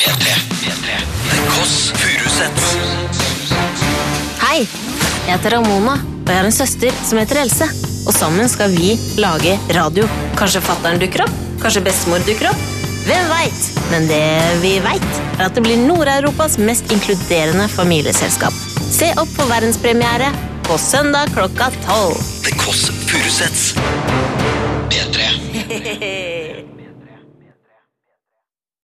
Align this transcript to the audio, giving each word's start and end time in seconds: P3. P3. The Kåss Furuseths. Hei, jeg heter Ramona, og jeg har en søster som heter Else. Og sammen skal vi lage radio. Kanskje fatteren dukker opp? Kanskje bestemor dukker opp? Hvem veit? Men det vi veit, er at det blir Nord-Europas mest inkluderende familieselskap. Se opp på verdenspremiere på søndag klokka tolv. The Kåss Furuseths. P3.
P3. 0.00 0.28
P3. 0.62 0.92
The 1.30 1.40
Kåss 1.50 1.92
Furuseths. 1.92 2.68
Hei, 4.40 4.62
jeg 5.26 5.34
heter 5.34 5.58
Ramona, 5.58 5.98
og 6.00 6.30
jeg 6.30 6.38
har 6.38 6.48
en 6.48 6.56
søster 6.56 6.96
som 7.04 7.20
heter 7.20 7.42
Else. 7.42 7.68
Og 8.08 8.16
sammen 8.16 8.48
skal 8.48 8.72
vi 8.72 8.94
lage 9.20 9.58
radio. 9.76 10.08
Kanskje 10.40 10.62
fatteren 10.64 11.02
dukker 11.02 11.26
opp? 11.26 11.36
Kanskje 11.60 11.84
bestemor 11.84 12.24
dukker 12.24 12.48
opp? 12.48 12.64
Hvem 13.04 13.28
veit? 13.34 13.60
Men 13.92 14.08
det 14.08 14.24
vi 14.64 14.72
veit, 14.86 15.12
er 15.36 15.50
at 15.50 15.60
det 15.60 15.66
blir 15.68 15.84
Nord-Europas 15.84 16.56
mest 16.64 16.88
inkluderende 16.96 17.68
familieselskap. 17.68 18.56
Se 18.80 19.12
opp 19.20 19.36
på 19.36 19.50
verdenspremiere 19.52 20.32
på 20.64 20.80
søndag 20.80 21.36
klokka 21.36 21.68
tolv. 21.84 22.16
The 22.48 22.56
Kåss 22.56 22.88
Furuseths. 23.04 23.74
P3. 24.88 26.70